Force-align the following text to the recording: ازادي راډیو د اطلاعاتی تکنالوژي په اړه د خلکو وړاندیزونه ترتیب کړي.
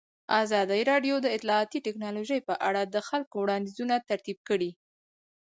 ازادي 0.43 0.81
راډیو 0.91 1.15
د 1.21 1.27
اطلاعاتی 1.35 1.79
تکنالوژي 1.87 2.39
په 2.47 2.53
اړه 2.67 2.81
د 2.85 2.95
خلکو 3.09 3.35
وړاندیزونه 3.39 3.95
ترتیب 4.09 4.37
کړي. 4.49 4.71